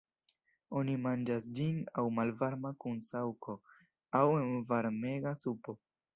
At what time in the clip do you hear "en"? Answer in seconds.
4.41-4.53